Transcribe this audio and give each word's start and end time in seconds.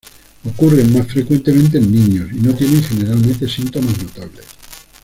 Ocurren 0.45 0.91
más 0.95 1.05
frecuentemente 1.05 1.77
en 1.77 1.91
niños, 1.93 2.27
y 2.31 2.37
no 2.37 2.55
tienen 2.55 2.81
generalmente 2.83 3.47
síntomas 3.47 4.01
notables. 4.01 4.47